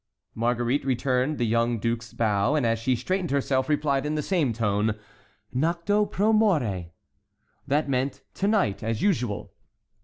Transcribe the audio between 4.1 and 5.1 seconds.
the same tone,